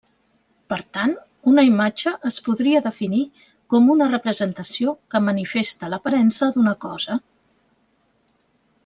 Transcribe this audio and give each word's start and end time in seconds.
Per 0.73 0.77
tant, 0.97 1.11
una 1.51 1.65
imatge 1.67 2.13
es 2.29 2.37
podria 2.47 2.81
definir 2.85 3.19
com 3.73 3.91
una 3.97 4.07
representació 4.13 4.95
que 5.13 5.21
manifesta 5.29 5.91
l'aparença 5.95 6.49
d'una 6.57 6.75
cosa. 6.87 7.19